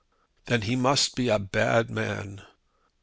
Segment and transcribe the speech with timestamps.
[0.45, 2.41] "Then he must be a bad man."